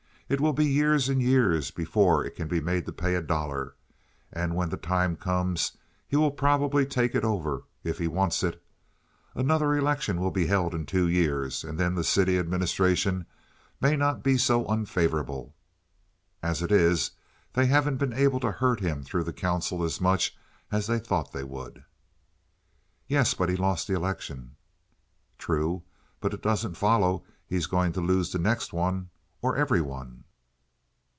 [0.31, 3.75] It will be years and years before it can be made to pay a dollar,
[4.31, 5.75] and when the time comes
[6.07, 8.63] he will probably take it over if he wants it.
[9.35, 13.25] Another election will be held in two years, and then the city administration
[13.81, 15.53] may not be so unfavorable.
[16.41, 17.11] As it is,
[17.51, 20.37] they haven't been able to hurt him through the council as much
[20.71, 21.83] as they thought they would."
[23.05, 24.55] "Yes; but he lost the election."
[25.37, 25.83] "True;
[26.21, 29.09] but it doesn't follow he's going to lose the next one,
[29.43, 30.23] or every one."